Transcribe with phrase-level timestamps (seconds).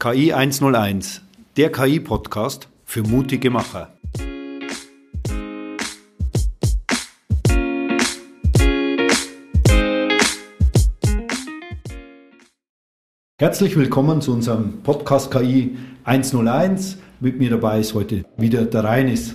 [0.00, 1.22] KI 101,
[1.56, 3.96] der KI-Podcast für mutige Macher.
[13.40, 16.98] Herzlich willkommen zu unserem Podcast KI 101.
[17.18, 19.34] Mit mir dabei ist heute wieder der Reinis.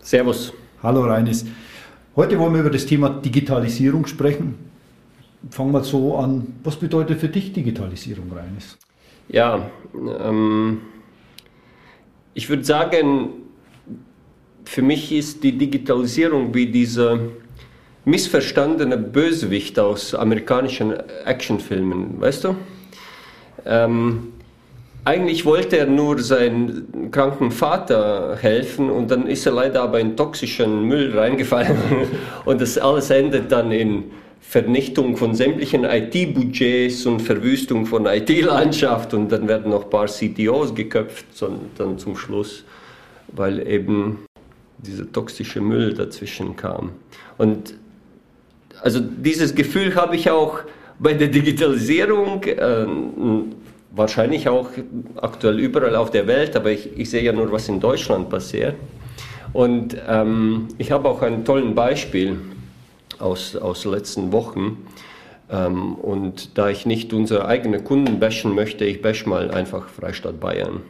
[0.00, 0.52] Servus.
[0.82, 1.46] Hallo Reinis.
[2.16, 4.56] Heute wollen wir über das Thema Digitalisierung sprechen.
[5.50, 6.54] Fangen wir so an.
[6.64, 8.76] Was bedeutet für dich Digitalisierung, Reinis?
[9.28, 10.80] Ja, ähm,
[12.34, 13.30] ich würde sagen,
[14.64, 17.18] für mich ist die Digitalisierung wie dieser
[18.04, 22.56] missverstandene Bösewicht aus amerikanischen Actionfilmen, weißt du?
[23.64, 24.32] Ähm,
[25.04, 30.16] eigentlich wollte er nur seinem kranken Vater helfen und dann ist er leider aber in
[30.16, 31.76] toxischen Müll reingefallen
[32.44, 34.04] und das alles endet dann in
[34.42, 40.74] Vernichtung von sämtlichen IT-Budgets und Verwüstung von IT-Landschaft und dann werden noch ein paar CTOs
[40.74, 41.24] geköpft
[41.78, 42.64] dann zum Schluss,
[43.28, 44.26] weil eben
[44.76, 46.90] dieser toxische Müll dazwischen kam.
[47.38, 47.74] Und
[48.82, 50.60] also dieses Gefühl habe ich auch
[50.98, 52.86] bei der Digitalisierung, äh,
[53.92, 54.68] wahrscheinlich auch
[55.16, 58.74] aktuell überall auf der Welt, aber ich, ich sehe ja nur, was in Deutschland passiert.
[59.52, 62.38] Und ähm, ich habe auch ein tolles Beispiel
[63.22, 64.86] aus, aus den letzten Wochen.
[65.50, 70.40] Ähm, und da ich nicht unsere eigenen Kunden bashen möchte, ich bash mal einfach Freistaat
[70.40, 70.80] Bayern.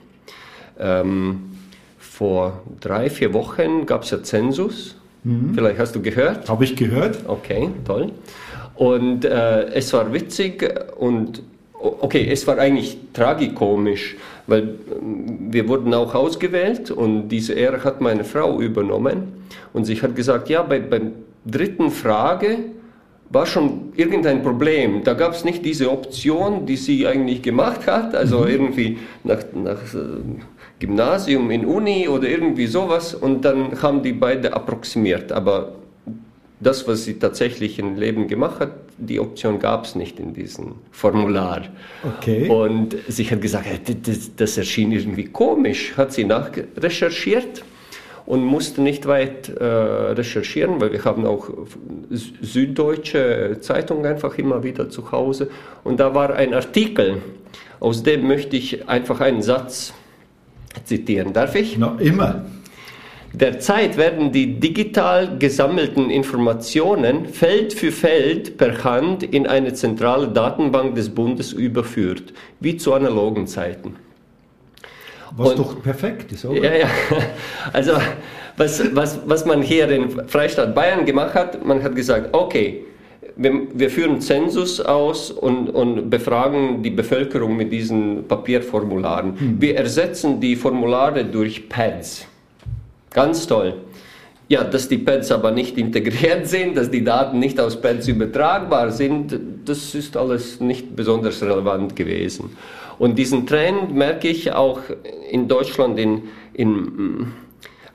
[0.78, 1.52] Ähm,
[1.98, 4.96] vor drei, vier Wochen gab es ja Zensus.
[5.24, 5.52] Mhm.
[5.54, 6.48] Vielleicht hast du gehört?
[6.48, 7.18] Habe ich gehört.
[7.26, 8.12] Okay, toll.
[8.74, 11.42] Und äh, es war witzig und
[11.82, 18.00] okay, es war eigentlich tragikomisch, weil ähm, wir wurden auch ausgewählt und diese Ehre hat
[18.00, 21.12] meine Frau übernommen und sie hat gesagt, ja, bei, beim
[21.44, 22.58] dritten Frage
[23.30, 25.04] war schon irgendein Problem.
[25.04, 28.48] Da gab es nicht diese Option, die sie eigentlich gemacht hat, also mhm.
[28.48, 30.20] irgendwie nach, nach äh,
[30.78, 35.32] Gymnasium in Uni oder irgendwie sowas und dann haben die beide approximiert.
[35.32, 35.72] Aber
[36.60, 40.74] das, was sie tatsächlich im Leben gemacht hat, die Option gab es nicht in diesem
[40.90, 41.62] Formular.
[42.04, 42.48] Okay.
[42.48, 43.68] Und sie hat gesagt,
[44.06, 47.64] das, das erschien irgendwie komisch, hat sie nachrecherchiert
[48.26, 51.50] und musste nicht weit äh, recherchieren, weil wir haben auch
[52.10, 55.50] süddeutsche Zeitungen einfach immer wieder zu Hause.
[55.84, 57.18] Und da war ein Artikel,
[57.80, 59.92] aus dem möchte ich einfach einen Satz
[60.84, 61.32] zitieren.
[61.32, 61.76] Darf ich?
[61.78, 62.44] Na, immer.
[63.34, 70.94] Derzeit werden die digital gesammelten Informationen Feld für Feld per Hand in eine zentrale Datenbank
[70.96, 73.96] des Bundes überführt, wie zu analogen Zeiten.
[75.36, 76.62] Was Und, doch perfekt ist, oder?
[76.62, 76.88] Ja, ja.
[77.72, 77.92] Also,
[78.56, 82.84] was, was, was man hier in Freistaat Bayern gemacht hat, man hat gesagt, okay,
[83.36, 89.38] wir, wir führen Zensus aus und, und, befragen die Bevölkerung mit diesen Papierformularen.
[89.38, 89.60] Hm.
[89.60, 92.26] Wir ersetzen die Formulare durch Pads.
[93.10, 93.74] Ganz toll.
[94.48, 98.90] Ja, dass die Pads aber nicht integriert sind, dass die Daten nicht aus Pads übertragbar
[98.90, 102.56] sind, das ist alles nicht besonders relevant gewesen.
[103.02, 104.78] Und diesen Trend merke ich auch
[105.28, 106.22] in Deutschland in,
[106.54, 107.32] in mm,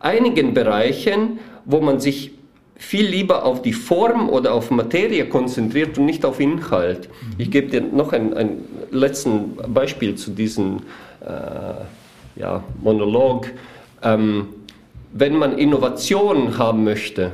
[0.01, 2.31] einigen Bereichen, wo man sich
[2.75, 7.07] viel lieber auf die Form oder auf Materie konzentriert und nicht auf Inhalt.
[7.07, 7.35] Mhm.
[7.38, 8.57] Ich gebe dir noch ein, ein
[8.91, 9.31] letztes
[9.69, 10.79] Beispiel zu diesem
[11.22, 13.47] äh, ja, Monolog.
[14.03, 14.47] Ähm,
[15.13, 17.31] wenn man Innovation haben möchte,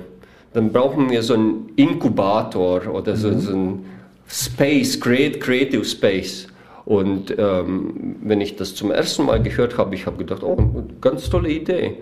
[0.54, 3.40] dann brauchen wir so einen Inkubator oder so, mhm.
[3.40, 3.86] so ein
[4.28, 6.50] Space, Creative Space.
[6.86, 10.58] Und ähm, wenn ich das zum ersten Mal gehört habe, ich habe gedacht, oh,
[11.00, 11.98] ganz tolle Idee.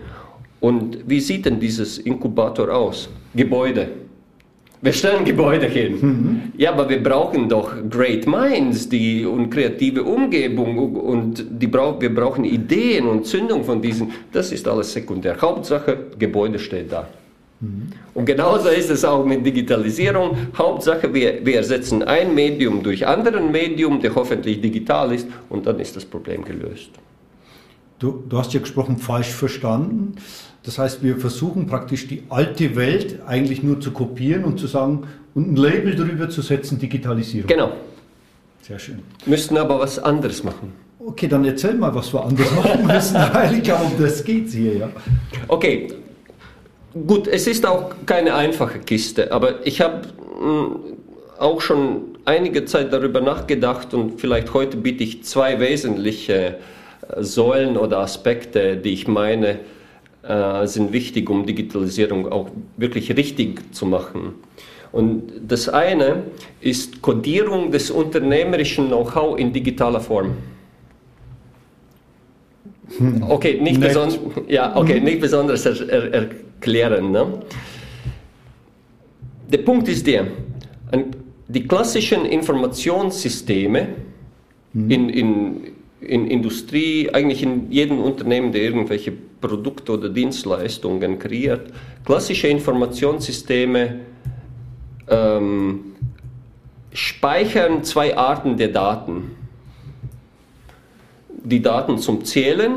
[0.60, 3.10] Und wie sieht denn dieses Inkubator aus?
[3.36, 3.90] Gebäude.
[4.84, 5.98] Wir stellen Gebäude hin.
[6.02, 6.42] Mhm.
[6.58, 12.14] Ja, aber wir brauchen doch Great Minds die, und kreative Umgebung und die brauch, wir
[12.14, 14.12] brauchen Ideen und Zündung von diesen.
[14.32, 15.40] Das ist alles sekundär.
[15.40, 17.08] Hauptsache, Gebäude steht da.
[17.62, 17.90] Mhm.
[18.14, 20.36] Und genauso ist es auch mit Digitalisierung.
[20.58, 25.80] Hauptsache, wir, wir ersetzen ein Medium durch ein Medium, der hoffentlich digital ist, und dann
[25.80, 26.90] ist das Problem gelöst.
[28.00, 30.16] Du, du hast ja gesprochen, falsch verstanden.
[30.64, 35.04] Das heißt, wir versuchen praktisch die alte Welt eigentlich nur zu kopieren und zu sagen
[35.34, 37.48] und ein Label drüber zu setzen, Digitalisierung.
[37.48, 37.72] Genau.
[38.62, 39.00] Sehr schön.
[39.26, 40.74] Müssten aber was anderes machen.
[41.00, 44.50] Okay, dann erzähl mal, was wir anders machen müssen, weil ich glaube, um das geht
[44.50, 44.90] hier, ja.
[45.48, 45.88] Okay,
[46.94, 50.02] Gut, es ist auch keine einfache Kiste, aber ich habe
[50.40, 50.76] hm,
[51.40, 56.58] auch schon einige Zeit darüber nachgedacht und vielleicht heute biete ich zwei wesentliche
[57.08, 59.60] äh, Säulen oder Aspekte, die ich meine,
[60.24, 64.36] äh, sind wichtig, um Digitalisierung auch wirklich richtig zu machen.
[64.92, 66.24] Und das eine
[66.60, 70.36] ist Kodierung des unternehmerischen Know-how in digitaler Form.
[73.30, 76.30] Okay, nicht, besonders, ja, okay, nicht besonders er, er,
[76.62, 77.12] erklären.
[77.12, 77.42] Ne?
[79.52, 80.28] Der Punkt ist der,
[81.48, 83.88] die klassischen Informationssysteme
[84.74, 84.92] mhm.
[84.92, 85.62] in, in,
[86.02, 89.12] in Industrie, eigentlich in jedem Unternehmen, der irgendwelche
[89.42, 91.74] Produkte oder Dienstleistungen kreiert,
[92.06, 94.00] klassische Informationssysteme
[95.10, 95.96] ähm,
[96.94, 99.32] speichern zwei Arten der Daten.
[101.44, 102.74] Die Daten zum Zählen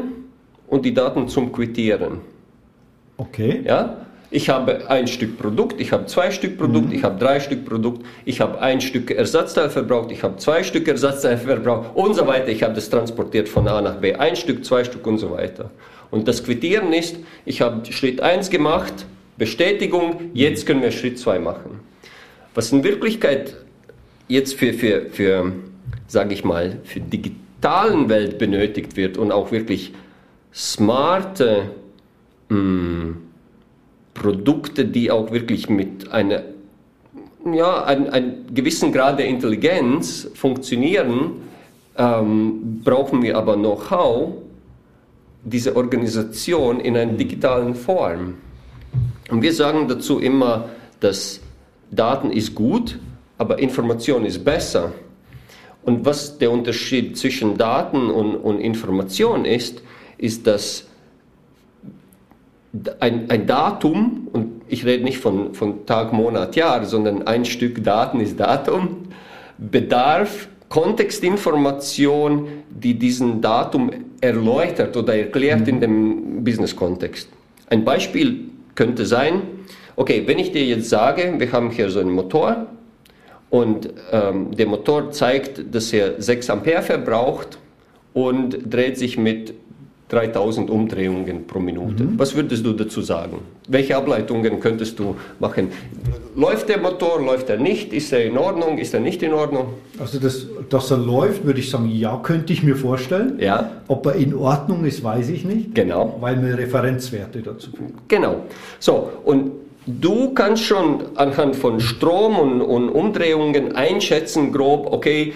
[0.69, 2.33] und die Daten zum Quittieren.
[3.16, 3.62] Okay.
[3.64, 4.06] Ja?
[4.31, 6.94] Ich habe ein Stück Produkt, ich habe zwei Stück Produkt, mhm.
[6.94, 10.88] ich habe drei Stück Produkt, ich habe ein Stück Ersatzteil verbraucht, ich habe zwei Stück
[10.88, 12.49] Ersatzteil verbraucht und so weiter.
[12.49, 14.14] Ich habe das transportiert von A nach B.
[14.14, 15.70] Ein Stück, zwei Stück und so weiter.
[16.11, 19.06] Und das Quittieren ist, ich habe Schritt 1 gemacht,
[19.37, 21.81] Bestätigung, jetzt können wir Schritt 2 machen.
[22.55, 23.56] Was in Wirklichkeit
[24.28, 25.52] jetzt für, für, für
[26.06, 29.93] sage ich mal, für die digitalen Welt benötigt wird und auch wirklich
[30.52, 31.70] smarte
[32.55, 33.17] mh, hm,
[34.15, 36.43] Produkte, die auch wirklich mit einer
[37.53, 41.43] ja, ein, ein gewissen Grad der Intelligenz funktionieren,
[41.97, 44.35] ähm, brauchen wir aber Know-how,
[45.45, 48.35] diese Organisation in einer digitalen Form.
[49.31, 50.71] Und wir sagen dazu immer,
[51.01, 51.41] dass
[51.91, 52.99] Daten ist gut,
[53.37, 54.93] aber Information ist besser.
[55.83, 59.83] Und was der Unterschied zwischen Daten und, und Information ist,
[60.17, 60.87] ist, dass
[63.00, 67.85] ein, ein, Datum, und ich rede nicht von, von Tag, Monat, Jahr, sondern ein Stück
[67.85, 69.09] Daten ist Datum,
[69.59, 73.91] bedarf Kontextinformation, die diesen Datum
[74.21, 77.29] erläutert oder erklärt in dem Business-Kontext.
[77.69, 78.41] Ein Beispiel
[78.75, 79.43] könnte sein,
[79.94, 82.67] okay, wenn ich dir jetzt sage, wir haben hier so einen Motor
[83.50, 87.59] und ähm, der Motor zeigt, dass er 6 Ampere verbraucht
[88.15, 89.55] und dreht sich mit
[90.14, 92.05] 3000 Umdrehungen pro Minute.
[92.05, 92.19] Mhm.
[92.19, 93.38] Was würdest du dazu sagen?
[93.69, 95.69] Welche Ableitungen könntest du machen?
[96.37, 97.93] Läuft der Motor, läuft er nicht?
[97.93, 99.66] Ist er in Ordnung, ist er nicht in Ordnung?
[99.99, 103.38] Also, das, dass er läuft, würde ich sagen, ja, könnte ich mir vorstellen.
[103.40, 103.70] Ja.
[103.88, 105.75] Ob er in Ordnung ist, weiß ich nicht.
[105.75, 106.17] Genau.
[106.20, 107.94] Weil mir Referenzwerte dazu fehlen.
[108.08, 108.44] Genau.
[108.78, 109.50] So, und
[109.87, 115.34] Du kannst schon anhand von Strom und, und, Umdrehungen einschätzen, grob, okay,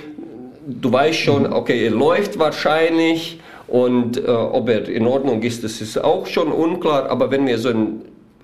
[0.67, 1.53] du weißt schon, mhm.
[1.53, 6.51] okay, er läuft wahrscheinlich, und äh, ob er in Ordnung ist, das ist auch schon
[6.51, 7.09] unklar.
[7.11, 8.03] Aber wenn wir so einen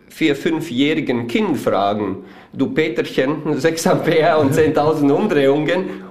[0.08, 6.04] vier-, fünfjährigen Kind fragen, du Peterchen, 6 Ampere und 10.000 Umdrehungen,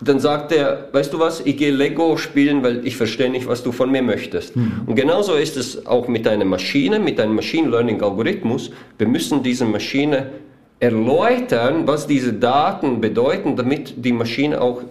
[0.00, 3.62] dann sagt er, weißt du was, ich gehe Lego spielen, weil ich verstehe nicht, was
[3.62, 4.56] du von mir möchtest.
[4.56, 4.82] Mhm.
[4.86, 8.70] Und genauso ist es auch mit einer Maschine, mit einem Machine Learning Algorithmus.
[8.98, 10.32] Wir müssen diese Maschine
[10.80, 14.82] erläutern, was diese Daten bedeuten, damit die Maschine auch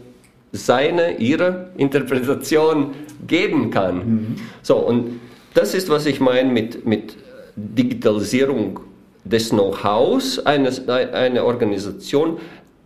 [0.53, 2.91] seine, ihre Interpretation
[3.27, 3.95] geben kann.
[3.95, 4.35] Mhm.
[4.61, 5.19] So, und
[5.53, 7.17] das ist, was ich meine mit, mit
[7.55, 8.79] Digitalisierung
[9.25, 12.37] des Know-hows einer Organisation.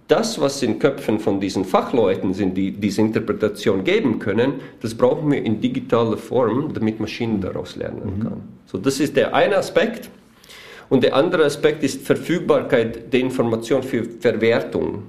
[0.07, 5.29] Das, was in Köpfen von diesen Fachleuten sind, die diese Interpretation geben können, das brauchen
[5.29, 8.23] wir in digitaler Form, damit Maschinen daraus lernen mhm.
[8.23, 8.41] kann.
[8.67, 10.09] So, das ist der eine Aspekt.
[10.87, 15.03] Und der andere Aspekt ist Verfügbarkeit der Information für Verwertung.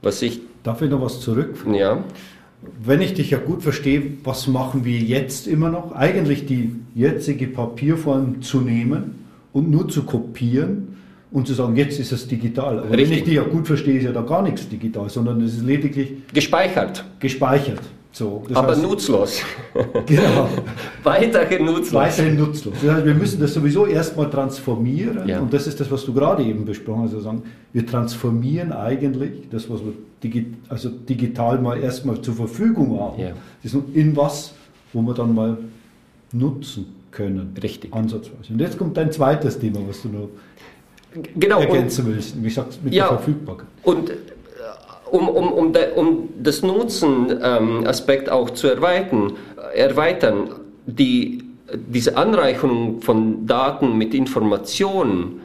[0.00, 1.64] Was ich Darf ich noch was zurück?
[1.72, 2.04] Ja.
[2.84, 5.92] Wenn ich dich ja gut verstehe, was machen wir jetzt immer noch?
[5.92, 10.96] Eigentlich die jetzige Papierform zu nehmen und nur zu kopieren
[11.32, 12.78] und zu sagen, jetzt ist es digital.
[12.78, 13.10] Aber Richtig.
[13.10, 15.64] wenn ich dich ja gut verstehe, ist ja da gar nichts digital, sondern es ist
[15.64, 17.04] lediglich gespeichert.
[17.18, 17.80] Gespeichert.
[18.12, 19.40] So, Aber heißt, nutzlos.
[20.06, 20.48] Genau.
[21.02, 21.94] Weiterhin nutzlos.
[21.94, 22.74] Weiterhin nutzlos.
[22.82, 25.26] Das heißt, wir müssen das sowieso erstmal transformieren.
[25.26, 25.40] Ja.
[25.40, 27.14] Und das ist das, was du gerade eben besprochen hast.
[27.14, 27.42] Also sagen,
[27.72, 33.20] wir transformieren eigentlich das, was wir digi also digital mal erstmal zur Verfügung haben.
[33.20, 33.32] Ja.
[33.62, 34.52] Das ist in was,
[34.92, 35.58] wo wir dann mal
[36.32, 37.54] nutzen können.
[37.62, 37.92] Richtig.
[37.92, 38.52] Ansatzweise.
[38.52, 40.28] Und jetzt kommt dein zweites Thema, was du noch
[41.34, 42.36] genau, ergänzen willst.
[42.38, 43.68] Wie gesagt, mit ja, der Verfügbarkeit.
[43.82, 44.12] Und
[45.10, 49.34] um, um, um, de, um das Nutzen-Aspekt ähm, auch zu erweitern,
[49.74, 50.48] erweitern
[50.86, 55.41] die, diese Anreichung von Daten mit Informationen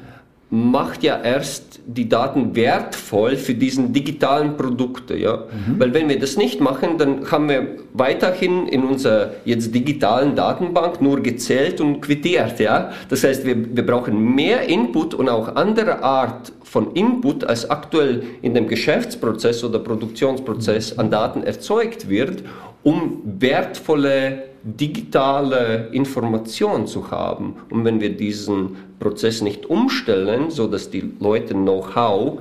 [0.50, 5.38] macht ja erst die Daten wertvoll für diesen digitalen Produkte, ja.
[5.38, 5.80] Mhm.
[5.80, 11.02] Weil wenn wir das nicht machen, dann haben wir weiterhin in unserer jetzt digitalen Datenbank
[11.02, 12.92] nur gezählt und quittiert, ja.
[13.10, 18.24] Das heißt, wir, wir brauchen mehr Input und auch andere Art von Input, als aktuell
[18.42, 22.44] in dem Geschäftsprozess oder Produktionsprozess an Daten erzeugt wird,
[22.84, 27.56] um wertvolle digitale Information zu haben.
[27.70, 32.40] Und wenn wir diesen Prozess nicht umstellen, so dass die Leute Know-how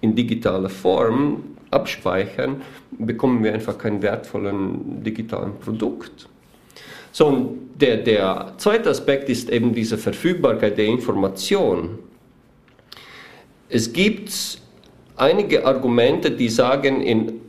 [0.00, 2.62] in digitaler Form abspeichern,
[2.98, 6.28] bekommen wir einfach kein wertvollen digitalen Produkt.
[7.12, 11.98] So, der, der zweite Aspekt ist eben diese Verfügbarkeit der Information.
[13.68, 14.58] Es gibt
[15.16, 17.41] einige Argumente, die sagen, in,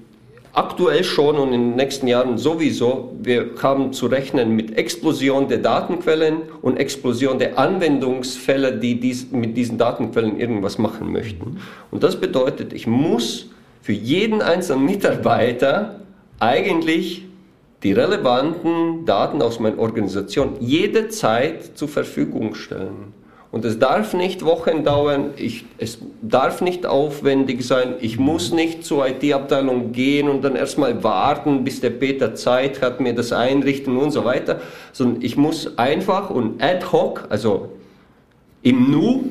[0.53, 5.57] aktuell schon und in den nächsten Jahren sowieso, wir haben zu rechnen mit Explosion der
[5.57, 11.59] Datenquellen und Explosion der Anwendungsfälle, die dies, mit diesen Datenquellen irgendwas machen möchten.
[11.89, 13.49] Und das bedeutet, ich muss
[13.81, 15.99] für jeden einzelnen Mitarbeiter
[16.39, 17.25] eigentlich
[17.81, 23.13] die relevanten Daten aus meiner Organisation jederzeit zur Verfügung stellen.
[23.53, 28.83] Und es darf nicht Wochen dauern, ich, es darf nicht aufwendig sein, ich muss nicht
[28.83, 33.95] zur IT-Abteilung gehen und dann erstmal warten, bis der Peter Zeit hat, mir das einrichten
[33.95, 34.59] und so weiter,
[34.91, 37.69] sondern ich muss einfach und ad hoc, also
[38.63, 39.25] im Nu,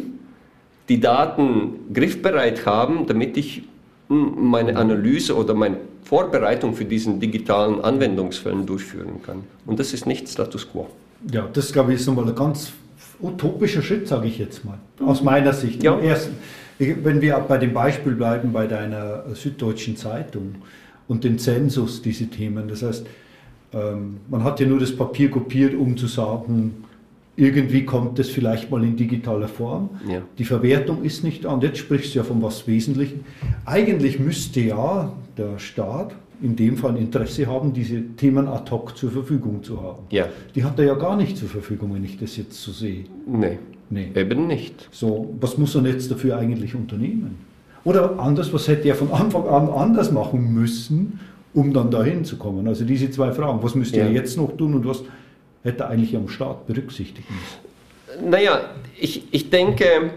[0.89, 3.65] die Daten griffbereit haben, damit ich
[4.09, 9.43] hm, meine Analyse oder meine Vorbereitung für diesen digitalen Anwendungsfällen durchführen kann.
[9.67, 10.87] Und das ist nicht Status quo.
[11.33, 12.73] Ja, das glaube ich ist nochmal ein ganz
[13.21, 15.83] utopischer Schritt, sage ich jetzt mal, aus meiner Sicht.
[15.83, 15.99] Ja.
[15.99, 16.35] Ersten,
[16.79, 20.57] wenn wir bei dem Beispiel bleiben, bei deiner Süddeutschen Zeitung
[21.09, 23.07] und den Zensus, diese Themen, das heißt,
[23.75, 26.85] ähm, man hat ja nur das Papier kopiert, um zu sagen,
[27.37, 29.91] irgendwie kommt es vielleicht mal in digitaler Form.
[30.07, 30.21] Ja.
[30.39, 31.51] Die Verwertung ist nicht da.
[31.51, 33.21] Und jetzt sprichst du ja von was Wesentlichem.
[33.65, 39.11] Eigentlich müsste ja der Staat in dem Fall Interesse haben, diese Themen ad hoc zur
[39.11, 40.05] Verfügung zu haben.
[40.11, 40.27] Ja.
[40.55, 43.05] Die hat er ja gar nicht zur Verfügung, wenn ich das jetzt so sehe.
[43.27, 43.59] Nee,
[43.91, 44.11] nee.
[44.15, 44.89] eben nicht.
[44.91, 47.39] So, was muss er jetzt dafür eigentlich unternehmen?
[47.85, 51.21] Oder anders, was hätte er von Anfang an anders machen müssen,
[51.55, 52.67] um dann dahin zu kommen?
[52.69, 54.05] Also diese zwei Fragen, was müsste ja.
[54.05, 55.03] er jetzt noch tun und was
[55.63, 58.31] hätte er eigentlich am Staat berücksichtigen müssen?
[58.31, 58.61] Naja,
[58.99, 60.11] ich, ich denke,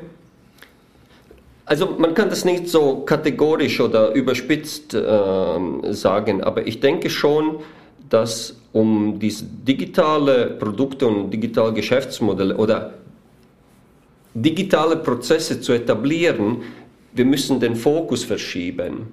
[1.65, 5.60] also man kann das nicht so kategorisch oder überspitzt äh,
[5.93, 7.60] sagen, aber ich denke schon,
[8.10, 12.93] dass um diese digitale Produkte und digitale Geschäftsmodelle oder
[14.34, 16.62] digitale Prozesse zu etablieren,
[17.13, 19.07] wir müssen den Fokus verschieben.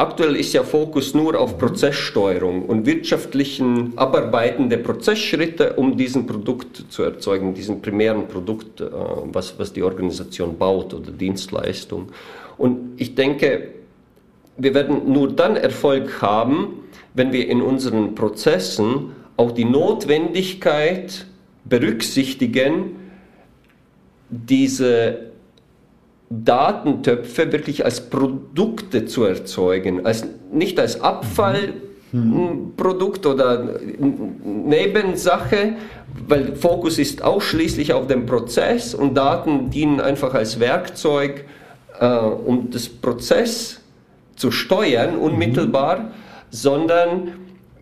[0.00, 6.86] Aktuell ist ja Fokus nur auf Prozesssteuerung und wirtschaftlichen Abarbeiten der Prozessschritte, um diesen Produkt
[6.88, 8.86] zu erzeugen, diesen primären Produkt, äh,
[9.24, 12.08] was, was die Organisation baut oder Dienstleistung.
[12.56, 13.72] Und ich denke,
[14.56, 21.26] wir werden nur dann Erfolg haben, wenn wir in unseren Prozessen auch die Notwendigkeit
[21.66, 22.96] berücksichtigen,
[24.30, 25.29] diese
[26.30, 33.80] Datentöpfe wirklich als Produkte zu erzeugen, als, nicht als Abfallprodukt oder
[34.40, 35.74] Nebensache,
[36.28, 41.46] weil Fokus ist ausschließlich auf dem Prozess und Daten dienen einfach als Werkzeug,
[41.98, 43.80] äh, um das Prozess
[44.36, 46.10] zu steuern unmittelbar, mhm.
[46.50, 47.32] sondern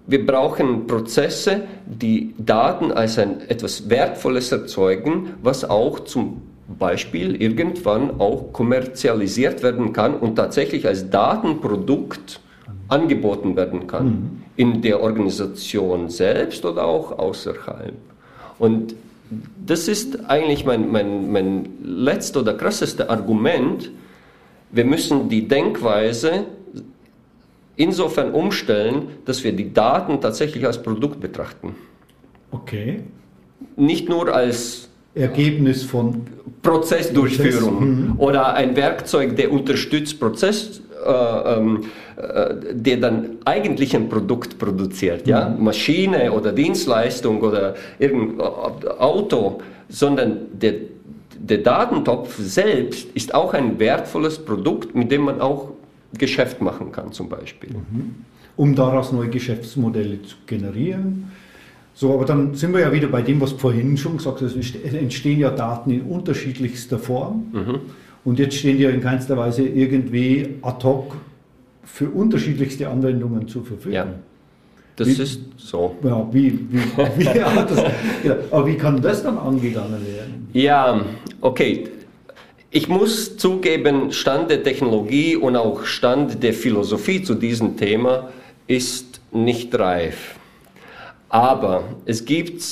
[0.07, 8.21] wir brauchen Prozesse, die Daten als ein etwas Wertvolles erzeugen, was auch zum Beispiel irgendwann
[8.21, 12.41] auch kommerzialisiert werden kann und tatsächlich als Datenprodukt
[12.89, 14.07] angeboten werden kann.
[14.07, 14.43] Mhm.
[14.57, 17.95] In der Organisation selbst oder auch außerhalb.
[18.59, 18.95] Und
[19.65, 23.91] das ist eigentlich mein, mein, mein letztes oder krasseste Argument.
[24.73, 26.47] Wir müssen die Denkweise
[27.77, 31.77] insofern umstellen, dass wir die Daten tatsächlich als Produkt betrachten.
[32.51, 33.03] Okay.
[33.77, 34.88] Nicht nur als
[35.19, 36.23] Ergebnis von
[36.63, 38.09] Prozessdurchführung Prozess.
[38.09, 38.15] Mhm.
[38.19, 41.85] oder ein Werkzeug, der unterstützt Prozess, äh, ähm,
[42.17, 45.31] äh, der dann eigentlich ein Produkt produziert, mhm.
[45.31, 48.47] ja, Maschine oder Dienstleistung oder irgendein
[48.99, 50.75] Auto, sondern der,
[51.39, 55.71] der Datentopf selbst ist auch ein wertvolles Produkt, mit dem man auch
[56.17, 57.71] Geschäft machen kann, zum Beispiel.
[57.71, 58.15] Mhm.
[58.57, 61.31] Um daraus neue Geschäftsmodelle zu generieren
[61.99, 64.95] so, aber dann sind wir ja wieder bei dem, was vorhin schon gesagt hast, es
[64.95, 67.81] entstehen ja Daten in unterschiedlichster Form mhm.
[68.25, 71.17] und jetzt stehen die ja in keinster Weise irgendwie ad hoc
[71.83, 73.95] für unterschiedlichste Anwendungen zur Verfügung.
[73.95, 74.07] Ja,
[74.95, 75.97] das wie, ist so.
[76.05, 76.79] Ja, wie, wie,
[77.17, 77.83] wie ja, das,
[78.23, 80.49] ja, aber wie kann das dann angegangen werden?
[80.53, 81.05] Ja,
[81.41, 81.89] okay.
[82.71, 88.29] Ich muss zugeben, Stand der Technologie und auch Stand der Philosophie zu diesem Thema
[88.69, 90.38] ist nicht reif.
[91.29, 92.63] Aber es gibt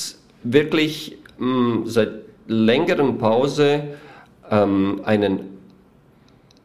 [0.42, 2.10] wirklich mh, hm, seit
[2.46, 3.82] längeren Pause
[4.50, 5.56] ähm, einen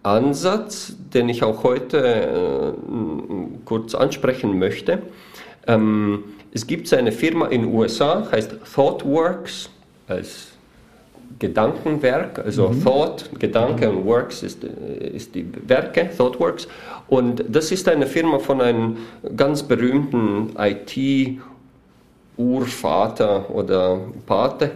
[0.04, 2.74] Ansatz, den ich auch heute äh,
[3.66, 5.02] kurz ansprechen möchte.
[5.68, 9.70] Ähm, es gibt eine Firma in den USA, heißt ThoughtWorks,
[10.08, 10.48] als
[11.40, 12.84] Gedankenwerk, also mhm.
[12.84, 16.68] Thought, Gedanke und Works ist, ist die Werke, ThoughtWorks.
[17.08, 18.98] Und das ist eine Firma von einem
[19.36, 21.40] ganz berühmten IT-
[22.42, 24.72] Urvater oder Pate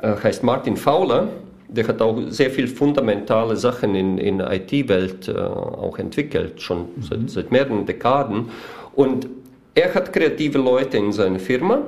[0.00, 1.28] äh, heißt Martin Fowler.
[1.68, 7.02] Der hat auch sehr viel fundamentale Sachen in, in IT-Welt äh, auch entwickelt, schon mhm.
[7.02, 8.50] seit, seit mehreren Dekaden.
[8.94, 9.28] Und
[9.74, 11.82] er hat kreative Leute in seiner Firma.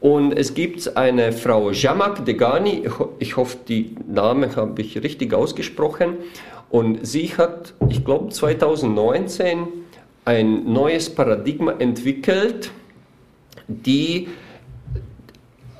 [0.00, 2.88] Und es gibt eine Frau Jamak Degani,
[3.18, 6.16] ich hoffe, die Name habe ich richtig ausgesprochen.
[6.70, 9.66] Und sie hat, ich glaube, 2019
[10.24, 12.70] ein neues Paradigma entwickelt,
[13.84, 14.28] die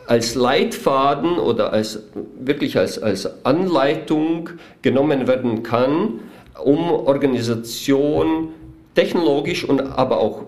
[0.06, 2.02] als Leitfaden oder als,
[2.40, 4.50] wirklich als, als Anleitung
[4.82, 6.20] genommen werden kann,
[6.64, 8.48] um Organisation
[8.94, 10.42] technologisch und aber auch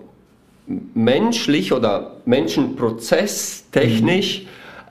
[0.67, 4.47] menschlich oder menschenprozesstechnisch mhm.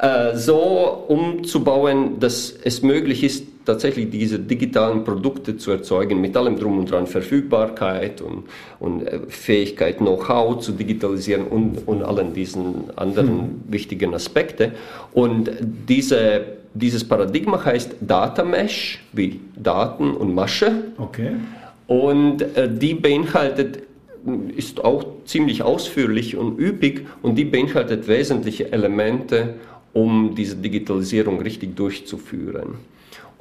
[0.06, 6.58] äh, so umzubauen, dass es möglich ist, tatsächlich diese digitalen Produkte zu erzeugen, mit allem
[6.58, 8.44] drum und dran, Verfügbarkeit und,
[8.80, 13.60] und äh, Fähigkeit, Know-how zu digitalisieren und, und allen diesen anderen hm.
[13.68, 14.72] wichtigen Aspekten.
[15.12, 15.50] Und
[15.88, 20.72] diese, dieses Paradigma heißt Data Mesh, wie Daten und Masche.
[20.98, 21.32] Okay.
[21.86, 23.82] Und äh, die beinhaltet
[24.56, 29.54] ist auch ziemlich ausführlich und üppig und die beinhaltet wesentliche Elemente,
[29.92, 32.76] um diese Digitalisierung richtig durchzuführen.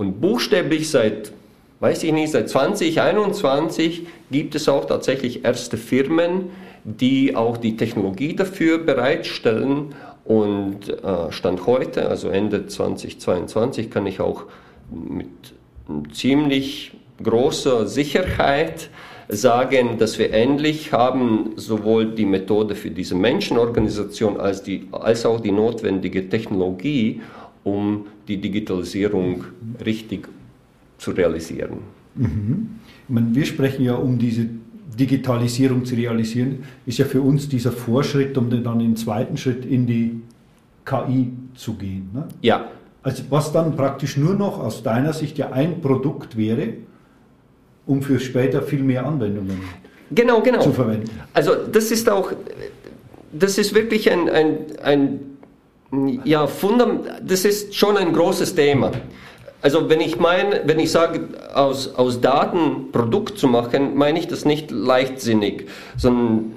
[0.01, 1.31] Und buchstäblich seit,
[1.79, 6.49] weiß ich nicht, seit 2021 gibt es auch tatsächlich erste Firmen,
[6.83, 9.93] die auch die Technologie dafür bereitstellen.
[10.25, 14.45] Und äh, Stand heute, also Ende 2022, kann ich auch
[14.89, 15.27] mit
[16.11, 18.89] ziemlich großer Sicherheit
[19.27, 25.39] sagen, dass wir endlich haben sowohl die Methode für diese Menschenorganisation als, die, als auch
[25.39, 27.21] die notwendige Technologie,
[27.63, 29.45] um die Digitalisierung
[29.85, 30.27] richtig
[30.97, 31.79] zu realisieren.
[32.15, 32.69] Mhm.
[33.07, 34.47] Meine, wir sprechen ja um diese
[34.99, 39.85] Digitalisierung zu realisieren, ist ja für uns dieser Vorschritt, um dann den zweiten Schritt in
[39.87, 40.21] die
[40.85, 42.09] KI zu gehen.
[42.13, 42.27] Ne?
[42.41, 42.65] Ja.
[43.03, 46.73] Also was dann praktisch nur noch aus deiner Sicht ja ein Produkt wäre,
[47.85, 49.59] um für später viel mehr Anwendungen
[50.11, 50.61] genau, genau.
[50.61, 51.09] zu verwenden.
[51.33, 52.31] Also das ist auch,
[53.31, 55.19] das ist wirklich ein, ein, ein
[56.23, 56.47] ja,
[57.21, 58.91] das ist schon ein großes Thema.
[59.61, 64.27] Also wenn ich meine, wenn ich sage, aus, aus Daten Produkt zu machen, meine ich
[64.27, 66.53] das nicht leichtsinnig, sondern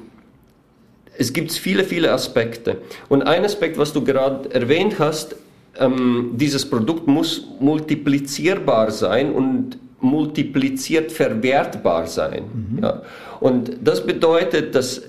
[1.18, 2.79] es gibt viele, viele Aspekte.
[3.09, 5.37] Und ein Aspekt, was du gerade erwähnt hast,
[5.79, 12.44] ähm, dieses Produkt muss multiplizierbar sein und multipliziert verwertbar sein.
[12.53, 12.83] Mhm.
[12.83, 13.03] Ja.
[13.40, 15.03] Und das bedeutet, dass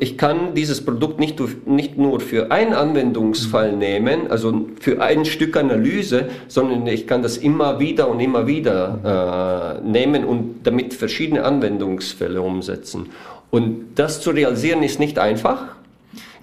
[0.00, 3.78] ich kann dieses Produkt nicht, nicht nur für einen Anwendungsfall mhm.
[3.78, 9.80] nehmen, also für ein Stück Analyse, sondern ich kann das immer wieder und immer wieder
[9.82, 13.10] äh, nehmen und damit verschiedene Anwendungsfälle umsetzen.
[13.50, 15.76] Und das zu realisieren ist nicht einfach.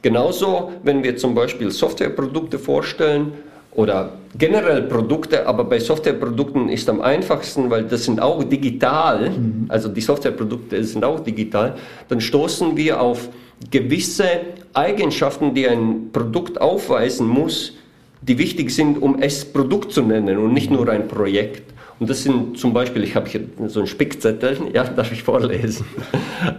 [0.02, 3.34] Genauso, wenn wir zum Beispiel Softwareprodukte vorstellen,
[3.76, 9.66] oder generell Produkte, aber bei Softwareprodukten ist am einfachsten, weil das sind auch digital, mhm.
[9.68, 11.76] also die Softwareprodukte sind auch digital,
[12.10, 13.30] dann stoßen wir auf
[13.72, 14.26] gewisse
[14.74, 17.74] Eigenschaften, die ein Produkt aufweisen muss,
[18.22, 21.74] die wichtig sind, um es Produkt zu nennen und nicht nur ein Projekt.
[22.00, 25.86] Und das sind zum Beispiel, ich habe hier so einen Spickzettel, ja, darf ich vorlesen.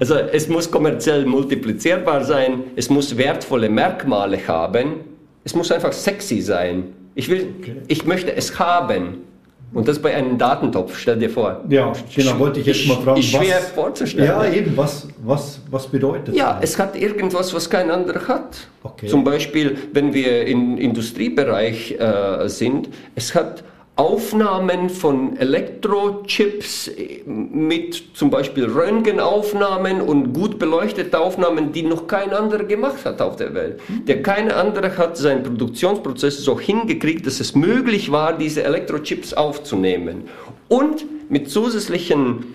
[0.00, 5.00] Also es muss kommerziell multiplizierbar sein, es muss wertvolle Merkmale haben,
[5.44, 6.85] es muss einfach sexy sein.
[7.14, 7.77] Ich, will, okay.
[7.88, 9.24] ich möchte es haben.
[9.72, 11.64] Und das bei einem Datentopf, stell dir vor.
[11.68, 13.18] Ja, genau, wollte ich jetzt mal fragen.
[13.18, 14.29] Ist schwer was, vorzustellen.
[14.29, 16.70] Ja, eben, was, was, was bedeutet Ja, das?
[16.70, 18.68] es hat irgendwas, was kein anderer hat.
[18.85, 19.09] Okay.
[19.09, 23.64] Zum Beispiel, wenn wir im Industriebereich äh, sind, es hat
[23.96, 26.90] Aufnahmen von Elektrochips
[27.26, 33.37] mit zum Beispiel Röntgenaufnahmen und gut beleuchtete Aufnahmen, die noch kein anderer gemacht hat auf
[33.37, 33.80] der Welt.
[33.88, 34.04] Mhm.
[34.07, 40.24] Der keine andere hat seinen Produktionsprozess so hingekriegt, dass es möglich war, diese Elektrochips aufzunehmen
[40.66, 42.46] und mit zusätzlichen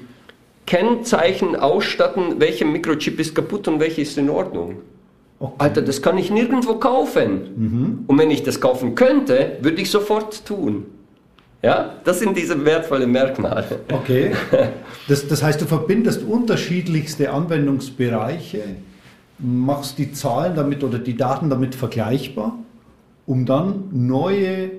[0.65, 4.79] Kennzeichen ausstatten, welcher Mikrochip ist kaputt und welcher ist in Ordnung.
[5.39, 5.53] Okay.
[5.57, 7.41] Alter, das kann ich nirgendwo kaufen.
[7.55, 8.03] Mhm.
[8.07, 10.85] Und wenn ich das kaufen könnte, würde ich sofort tun.
[11.61, 13.65] Ja, das sind diese wertvollen Merkmale.
[13.91, 14.31] Okay.
[15.07, 18.61] Das, das heißt, du verbindest unterschiedlichste Anwendungsbereiche,
[19.39, 22.53] machst die Zahlen damit oder die Daten damit vergleichbar,
[23.25, 24.69] um dann neue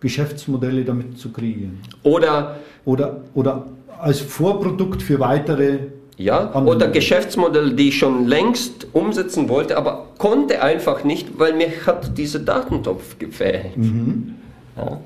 [0.00, 1.80] Geschäftsmodelle damit zu kriegen.
[2.02, 3.66] Oder, oder, oder
[4.00, 5.78] als Vorprodukt für weitere
[6.16, 11.70] ja, oder Geschäftsmodelle, die ich schon längst umsetzen wollte, aber konnte einfach nicht, weil mir
[11.86, 13.76] hat dieser Datentopf gefehlt.
[13.76, 14.34] Mhm.
[14.76, 15.00] Ja.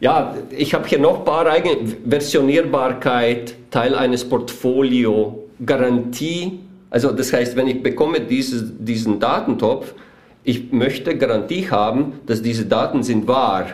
[0.00, 6.60] Ja, ich habe hier noch ein paar eigene Versionierbarkeit, Teil eines Portfolio, Garantie.
[6.88, 9.92] Also das heißt, wenn ich bekomme diese, diesen Datentopf,
[10.42, 13.66] ich möchte Garantie haben, dass diese Daten sind wahr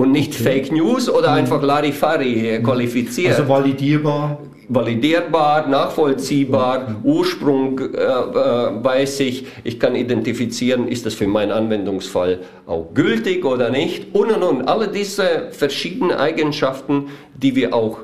[0.00, 0.44] und nicht okay.
[0.44, 1.38] Fake News oder mhm.
[1.38, 3.32] einfach Larifari qualifiziert.
[3.32, 4.38] Also validierbar.
[4.68, 6.96] Validierbar, nachvollziehbar, mhm.
[7.02, 13.44] Ursprung äh, äh, weiß ich, ich kann identifizieren, ist das für meinen Anwendungsfall auch gültig
[13.44, 14.68] oder nicht und und und.
[14.68, 17.98] Alle diese verschiedenen Eigenschaften, die wir auch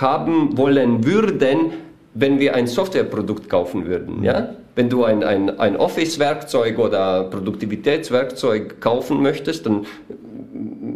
[0.00, 1.72] haben wollen würden,
[2.14, 4.24] wenn wir ein Softwareprodukt kaufen würden.
[4.24, 4.54] Ja?
[4.74, 9.86] Wenn du ein, ein, ein Office-Werkzeug oder Produktivitätswerkzeug kaufen möchtest, dann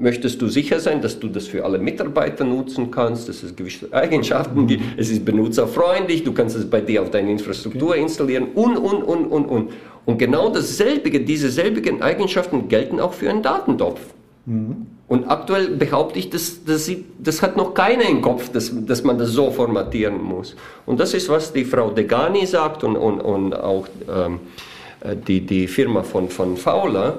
[0.01, 3.93] möchtest du sicher sein, dass du das für alle Mitarbeiter nutzen kannst, dass es gewisse
[3.93, 8.77] Eigenschaften gibt, es ist benutzerfreundlich, du kannst es bei dir auf deine Infrastruktur installieren und,
[8.77, 9.71] und, und, und, und.
[10.07, 14.01] Und genau dasselbe, diese selbigen Eigenschaften gelten auch für einen Datentopf.
[14.47, 14.87] Mhm.
[15.07, 19.19] Und aktuell behaupte ich, das, das, das hat noch keiner im Kopf, dass, dass man
[19.19, 20.57] das so formatieren muss.
[20.87, 24.39] Und das ist, was die Frau Degani sagt und, und, und auch ähm,
[25.01, 27.19] äh, die, die Firma von, von Fowler.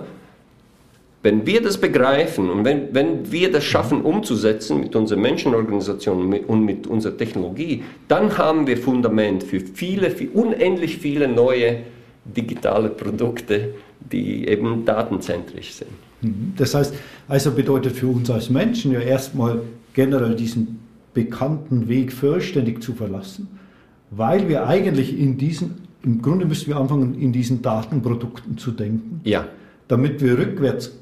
[1.23, 6.65] Wenn wir das begreifen und wenn, wenn wir das schaffen umzusetzen mit unseren Menschenorganisationen und
[6.65, 11.77] mit unserer Technologie, dann haben wir Fundament für viele, für unendlich viele neue
[12.25, 13.75] digitale Produkte,
[14.11, 15.91] die eben datenzentrisch sind.
[16.21, 16.53] Mhm.
[16.57, 16.93] Das heißt,
[17.27, 19.61] also bedeutet für uns als Menschen ja erstmal
[19.93, 20.79] generell diesen
[21.13, 23.47] bekannten Weg vollständig zu verlassen,
[24.09, 29.21] weil wir eigentlich in diesen, im Grunde müssen wir anfangen, in diesen Datenprodukten zu denken,
[29.23, 29.45] ja.
[29.87, 31.00] damit wir rückwärts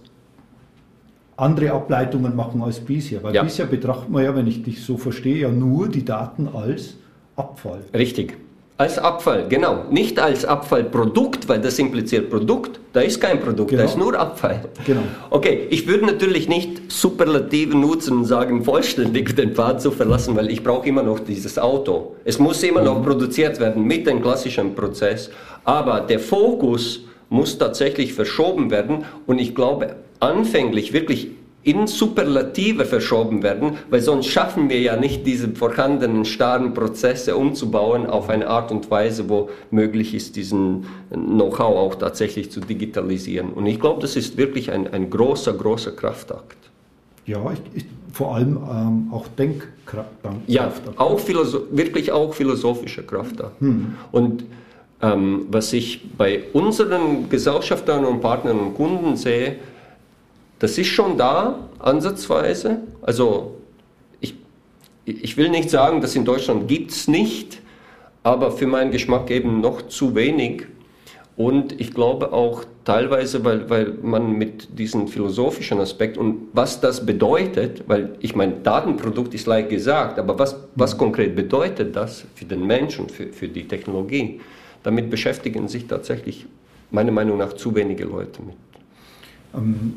[1.42, 3.24] andere Ableitungen machen als bisher.
[3.24, 3.44] Weil ja.
[3.44, 6.96] bisher betrachtet man ja, wenn ich dich so verstehe, ja nur die Daten als
[7.36, 7.82] Abfall.
[7.94, 8.38] Richtig.
[8.80, 9.84] Als Abfall, genau.
[9.92, 12.80] Nicht als Abfallprodukt, weil das impliziert Produkt.
[12.94, 13.84] Da ist kein Produkt, genau.
[13.84, 14.62] da ist nur Abfall.
[14.86, 15.02] Genau.
[15.30, 20.50] Okay, ich würde natürlich nicht Superlative nutzen und sagen, vollständig den Pfad zu verlassen, weil
[20.50, 22.16] ich brauche immer noch dieses Auto.
[22.24, 22.86] Es muss immer mhm.
[22.86, 25.30] noch produziert werden mit dem klassischen Prozess.
[25.66, 31.30] Aber der Fokus muss tatsächlich verschoben werden und ich glaube, anfänglich wirklich
[31.62, 38.06] in Superlative verschoben werden, weil sonst schaffen wir ja nicht diese vorhandenen starren Prozesse umzubauen
[38.06, 43.50] auf eine Art und Weise, wo möglich ist, diesen Know-how auch tatsächlich zu digitalisieren.
[43.52, 46.58] Und ich glaube, das ist wirklich ein, ein großer, großer Kraftakt.
[47.26, 50.10] Ja, ich, ich, vor allem ähm, auch Denkkraft.
[50.48, 51.20] Ja, auch
[51.72, 53.60] wirklich auch philosophischer Kraftakt.
[53.60, 53.96] Hm.
[54.12, 54.46] Und
[55.02, 59.58] ähm, was ich bei unseren Gesellschaftern und Partnern und Kunden sehe,
[60.60, 62.82] das ist schon da, ansatzweise.
[63.02, 63.56] Also
[64.20, 64.36] ich,
[65.06, 67.62] ich will nicht sagen, dass in Deutschland gibt es nicht,
[68.24, 70.68] aber für meinen Geschmack eben noch zu wenig.
[71.38, 77.06] Und ich glaube auch teilweise, weil, weil man mit diesem philosophischen Aspekt und was das
[77.06, 82.44] bedeutet, weil ich meine, Datenprodukt ist leicht gesagt, aber was, was konkret bedeutet das für
[82.44, 84.42] den Menschen, für, für die Technologie?
[84.84, 86.46] Damit beschäftigen sich tatsächlich
[86.92, 88.69] meiner Meinung nach zu wenige Leute mit.
[89.56, 89.94] Ähm,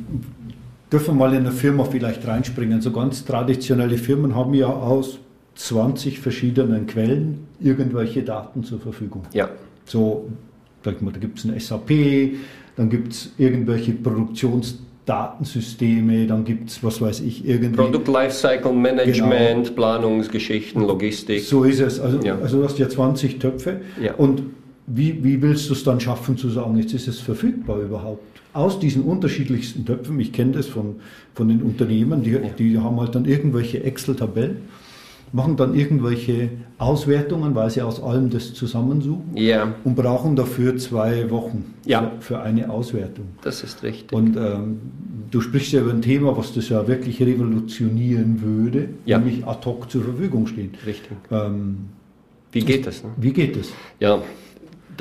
[0.93, 2.81] dürfen wir mal in eine Firma vielleicht reinspringen.
[2.81, 5.19] So ganz traditionelle Firmen haben ja aus
[5.55, 9.25] 20 verschiedenen Quellen irgendwelche Daten zur Verfügung.
[9.33, 9.51] Ja.
[9.85, 10.31] So,
[10.83, 11.91] da gibt es ein SAP,
[12.77, 17.77] dann gibt es irgendwelche Produktionsdatensysteme, dann gibt es, was weiß ich, irgendwie.
[17.77, 19.75] Product Lifecycle Management, genau.
[19.75, 21.43] Planungsgeschichten, Logistik.
[21.43, 22.01] So ist es.
[22.01, 22.38] Also, ja.
[22.38, 23.83] also du hast ja 20 Töpfe.
[24.01, 24.15] Ja.
[24.15, 24.43] Und
[24.87, 28.23] wie, wie willst du es dann schaffen zu sagen, jetzt ist es verfügbar überhaupt?
[28.53, 30.97] Aus diesen unterschiedlichsten Töpfen, ich kenne das von,
[31.35, 34.59] von den Unternehmen, die, die haben halt dann irgendwelche Excel-Tabellen,
[35.33, 39.75] machen dann irgendwelche Auswertungen, weil sie aus allem das zusammensuchen ja.
[39.85, 42.12] und brauchen dafür zwei Wochen ja.
[42.21, 43.27] für, für, eine Auswertung.
[43.40, 44.12] Das ist richtig.
[44.12, 44.81] Und ähm,
[45.31, 49.18] du sprichst ja über ein Thema, was das ja wirklich revolutionieren würde, ja.
[49.18, 50.73] nämlich ad hoc zur Verfügung stehen.
[50.85, 51.16] Richtig.
[51.31, 51.77] Ähm,
[52.51, 53.03] wie geht das?
[53.03, 53.11] Ne?
[53.16, 53.68] Wie geht das?
[53.99, 54.21] Ja,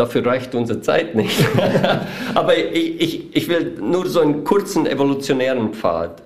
[0.01, 1.37] dafür reicht unsere Zeit nicht.
[2.33, 6.23] Aber ich, ich, ich will nur so einen kurzen evolutionären Pfad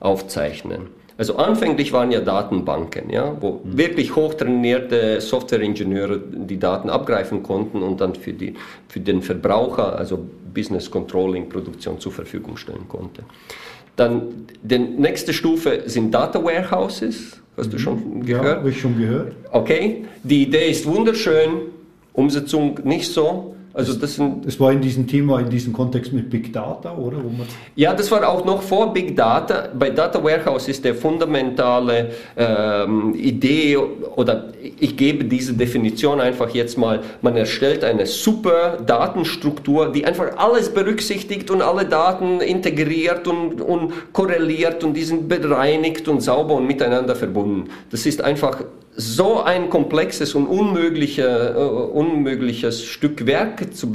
[0.00, 0.88] aufzeichnen.
[1.16, 3.78] Also anfänglich waren ja Datenbanken, ja, wo mhm.
[3.78, 8.54] wirklich hochtrainierte Softwareingenieure die Daten abgreifen konnten und dann für, die,
[8.88, 10.18] für den Verbraucher, also
[10.52, 13.22] Business Controlling, Produktion zur Verfügung stellen konnte.
[13.94, 17.40] Dann die nächste Stufe sind Data Warehouses.
[17.56, 17.80] Hast du mhm.
[17.80, 18.44] schon gehört?
[18.44, 19.32] Ja, habe ich schon gehört.
[19.52, 21.70] Okay, die Idee ist wunderschön,
[22.14, 23.54] Umsetzung nicht so.
[23.74, 27.16] Also das, sind, das war in diesem Thema, in diesem Kontext mit Big Data, oder?
[27.74, 29.68] ja, das war auch noch vor Big Data.
[29.76, 36.78] Bei Data Warehouse ist der fundamentale ähm, Idee, oder ich gebe diese Definition einfach jetzt
[36.78, 43.60] mal, man erstellt eine super Datenstruktur, die einfach alles berücksichtigt und alle Daten integriert und,
[43.60, 47.70] und korreliert und die sind bereinigt und sauber und miteinander verbunden.
[47.90, 48.62] Das ist einfach
[48.96, 53.90] so ein komplexes und unmögliche, uh, unmögliches Stück Werk zu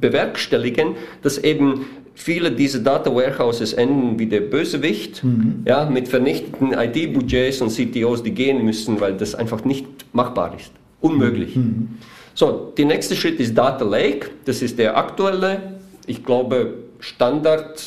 [0.00, 5.62] bewerkstelligen, dass eben viele dieser Data Warehouses enden wie der Bösewicht, mhm.
[5.66, 10.72] ja, mit vernichteten IT-Budgets und CTOs, die gehen müssen, weil das einfach nicht machbar ist.
[11.00, 11.56] Unmöglich.
[11.56, 11.88] Mhm.
[12.34, 14.30] So, der nächste Schritt ist Data Lake.
[14.44, 17.82] Das ist der aktuelle, ich glaube, Standard.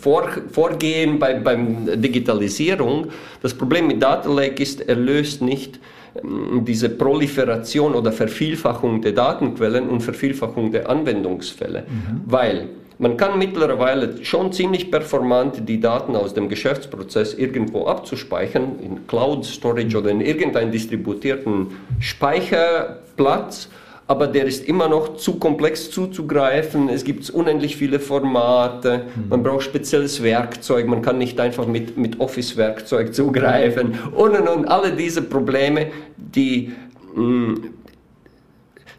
[0.00, 3.08] Vor, Vorgehen bei, beim Digitalisierung.
[3.42, 5.78] Das Problem mit Data Lake ist, er löst nicht
[6.22, 12.20] ähm, diese Proliferation oder Vervielfachung der Datenquellen und Vervielfachung der Anwendungsfälle, mhm.
[12.26, 19.06] weil man kann mittlerweile schon ziemlich performant die Daten aus dem Geschäftsprozess irgendwo abzuspeichern, in
[19.08, 23.68] Cloud Storage oder in irgendeinen distributierten Speicherplatz,
[24.06, 26.88] aber der ist immer noch zu komplex zuzugreifen.
[26.88, 32.20] Es gibt unendlich viele Formate, man braucht spezielles Werkzeug, man kann nicht einfach mit, mit
[32.20, 33.94] Office-Werkzeug zugreifen.
[34.14, 34.64] Und, und, und.
[34.66, 36.72] Alle diese Probleme, die
[37.14, 37.64] mh, mm,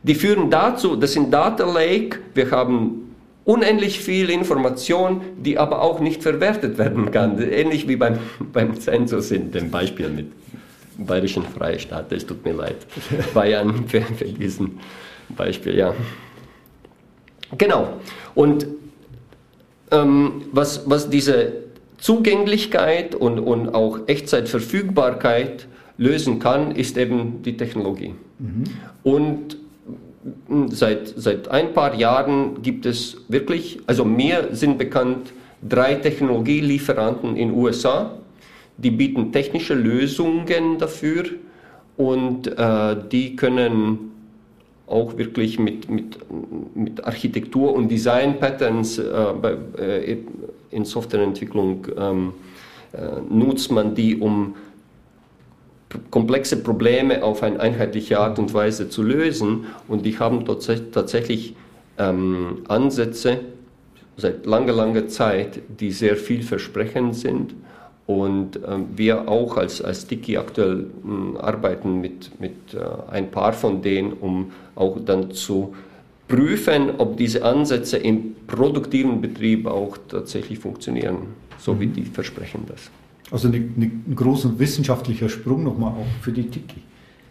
[0.04, 2.20] die führen dazu, dass in Data Lake.
[2.34, 7.42] Wir haben unendlich viel Information, die aber auch nicht verwertet werden kann.
[7.42, 8.20] Ähnlich wie beim,
[8.52, 10.28] beim Zensus in dem Beispiel mit
[10.98, 12.12] Bayerischen Freistaat.
[12.12, 12.78] Es tut mir leid,
[13.34, 14.80] Bayern, für, für diesen
[15.30, 15.94] Beispiel, ja.
[17.58, 18.00] Genau.
[18.36, 18.68] Und
[19.92, 21.54] ähm, was, was diese
[21.98, 28.16] Zugänglichkeit und, und auch Echtzeitverfügbarkeit lösen kann, ist eben die Technologie.
[28.40, 28.64] Mhm.
[29.04, 29.58] Und
[30.70, 35.34] seit, seit ein paar Jahren gibt es wirklich, also mir sind bekannt
[35.68, 38.12] drei Technologielieferanten in den USA,
[38.78, 41.26] die bieten technische Lösungen dafür
[41.98, 44.12] und äh, die können
[44.88, 46.18] auch wirklich mit, mit,
[46.76, 49.04] mit Architektur und Design-Patterns äh,
[49.78, 50.18] äh,
[50.72, 52.34] in Softwareentwicklung ähm,
[52.94, 54.56] äh, nutzt man die, um
[56.12, 59.66] komplexe Probleme auf eine einheitliche Art und Weise zu lösen.
[59.88, 61.56] Und die haben tatsächlich
[61.98, 63.40] ähm, Ansätze
[64.18, 67.56] seit langer, langer Zeit, die sehr vielversprechend sind.
[68.06, 72.80] Und ähm, wir auch als, als Tiki aktuell äh, arbeiten mit, mit äh,
[73.12, 75.74] ein paar von denen, um auch dann zu
[76.28, 81.94] prüfen, ob diese Ansätze im produktiven Betrieb auch tatsächlich funktionieren, so wie mhm.
[81.94, 82.90] die versprechen das.
[83.32, 86.82] Also ein großer wissenschaftlicher Sprung nochmal auch für die Tiki.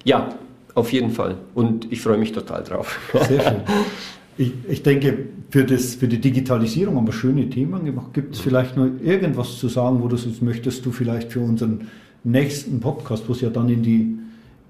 [0.05, 0.35] Ja,
[0.75, 1.37] auf jeden Fall.
[1.55, 2.99] Und ich freue mich total drauf.
[3.13, 3.61] Sehr schön.
[4.39, 8.15] Ich, ich denke, für, das, für die Digitalisierung haben wir schöne Themen gemacht.
[8.15, 11.89] Gibt es vielleicht noch irgendwas zu sagen, wo du sonst möchtest du vielleicht für unseren
[12.25, 14.19] nächsten Podcast, wo es ja dann in die,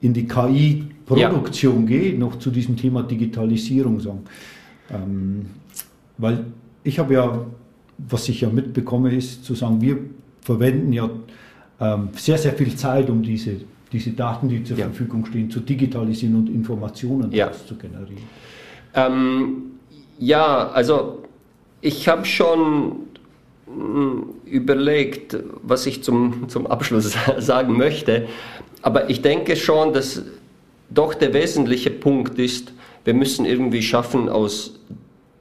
[0.00, 1.98] in die KI-Produktion ja.
[1.98, 4.20] geht, noch zu diesem Thema Digitalisierung sagen?
[4.90, 5.46] Ähm,
[6.18, 6.46] weil
[6.82, 7.46] ich habe ja,
[7.98, 9.98] was ich ja mitbekomme, ist zu sagen, wir
[10.40, 11.08] verwenden ja
[11.80, 13.60] ähm, sehr, sehr viel Zeit, um diese,
[13.92, 14.86] diese Daten, die zur ja.
[14.86, 17.52] Verfügung stehen, zu digitalisieren und Informationen ja.
[17.52, 18.24] zu generieren.
[18.94, 19.78] Ähm,
[20.18, 21.22] ja, also
[21.80, 23.08] ich habe schon
[23.66, 28.28] hm, überlegt, was ich zum, zum Abschluss sagen möchte,
[28.82, 30.22] aber ich denke schon, dass
[30.90, 32.72] doch der wesentliche Punkt ist,
[33.04, 34.78] wir müssen irgendwie schaffen, aus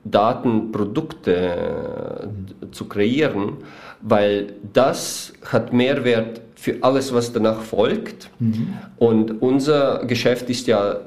[0.04, 2.28] Daten Produkte
[2.62, 3.58] äh, zu kreieren
[4.02, 8.30] weil das hat Mehrwert für alles, was danach folgt.
[8.38, 8.78] Mhm.
[8.98, 10.98] Und unser Geschäft ist ja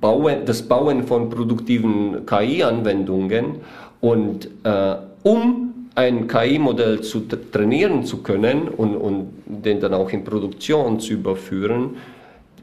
[0.00, 3.60] Bauen, das Bauen von produktiven KI-Anwendungen.
[4.00, 10.24] Und äh, um ein KI-Modell zu trainieren zu können und, und den dann auch in
[10.24, 11.90] Produktion zu überführen,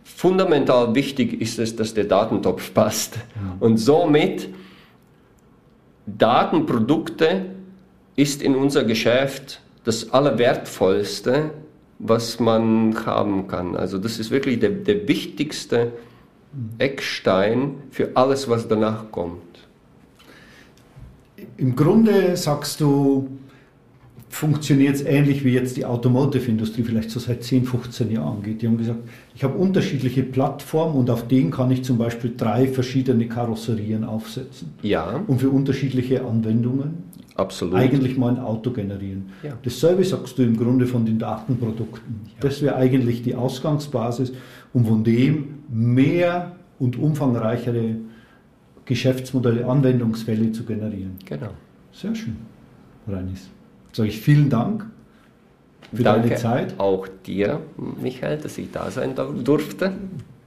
[0.03, 3.15] fundamental wichtig ist es, dass der Datentopf passt.
[3.15, 3.61] Mhm.
[3.61, 4.49] Und somit
[6.05, 7.45] Datenprodukte
[8.17, 11.51] ist in unser Geschäft das Allerwertvollste,
[11.99, 13.75] was man haben kann.
[13.75, 15.93] Also das ist wirklich der, der wichtigste
[16.77, 19.41] Eckstein für alles, was danach kommt.
[21.57, 23.29] Im Grunde sagst du,
[24.35, 28.61] funktioniert es ähnlich wie jetzt die Automotive-Industrie vielleicht so seit 10, 15 Jahren geht.
[28.61, 28.99] Die haben gesagt,
[29.33, 34.73] ich habe unterschiedliche Plattformen und auf denen kann ich zum Beispiel drei verschiedene Karosserien aufsetzen.
[34.81, 35.23] Ja.
[35.25, 37.75] Und für unterschiedliche Anwendungen Absolut.
[37.75, 39.29] eigentlich mal ein Auto generieren.
[39.41, 39.57] Ja.
[39.63, 42.23] Dasselbe sagst du im Grunde von den Datenprodukten.
[42.25, 42.31] Ja.
[42.41, 44.33] Das wäre eigentlich die Ausgangsbasis,
[44.73, 47.95] um von dem mehr und umfangreichere
[48.83, 51.13] Geschäftsmodelle, Anwendungsfälle zu generieren.
[51.25, 51.51] Genau.
[51.93, 52.35] Sehr schön,
[53.07, 53.49] Reinis.
[53.95, 54.87] Sage ich vielen Dank
[55.93, 56.77] für Danke deine Zeit.
[56.77, 57.61] Auch dir,
[58.01, 59.93] Michael, dass ich da sein durfte.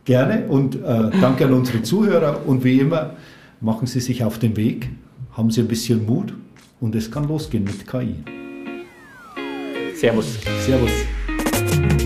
[0.04, 3.14] Gerne und äh, danke an unsere Zuhörer und wie immer
[3.62, 4.90] machen Sie sich auf den Weg,
[5.32, 6.34] haben Sie ein bisschen Mut
[6.78, 8.16] und es kann losgehen mit KI.
[9.94, 10.38] Servus.
[10.66, 11.97] Servus.